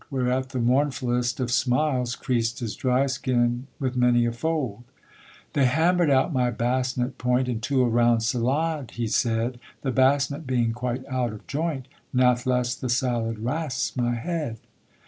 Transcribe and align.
Whereat 0.09 0.49
the 0.49 0.57
mournfullest 0.57 1.39
of 1.39 1.51
smiles 1.51 2.15
Creased 2.15 2.57
his 2.59 2.75
dry 2.75 3.05
skin 3.05 3.67
with 3.79 3.95
many 3.95 4.25
a 4.25 4.31
fold. 4.31 4.81
They 5.53 5.65
hammer'd 5.65 6.09
out 6.09 6.33
my 6.33 6.49
basnet 6.49 7.19
point 7.19 7.47
Into 7.47 7.83
a 7.83 7.87
round 7.87 8.23
salade, 8.23 8.93
he 8.93 9.05
said, 9.05 9.59
The 9.83 9.91
basnet 9.91 10.47
being 10.47 10.73
quite 10.73 11.05
out 11.05 11.33
of 11.33 11.45
joint, 11.45 11.87
Natheless 12.15 12.73
the 12.73 12.89
salade 12.89 13.37
rasps 13.45 13.95
my 13.95 14.15
head. 14.15 14.57